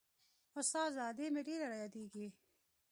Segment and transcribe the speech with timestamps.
[0.59, 2.27] استاده ادې مې ډېره رايادېږي.